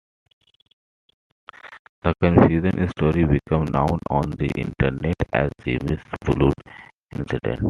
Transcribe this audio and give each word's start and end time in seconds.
The 2.01 2.15
confusing 2.19 2.87
story 2.89 3.23
became 3.25 3.65
known 3.65 3.99
on 4.09 4.31
the 4.31 4.49
Internet 4.57 5.15
as 5.31 5.51
the 5.63 5.77
"Miss 5.83 5.99
Blood 6.25 6.55
Incident". 7.13 7.59